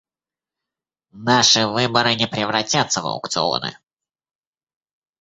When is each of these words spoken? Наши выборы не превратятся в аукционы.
Наши 1.11 1.67
выборы 1.67 2.15
не 2.15 2.25
превратятся 2.25 3.03
в 3.03 3.05
аукционы. 3.05 3.77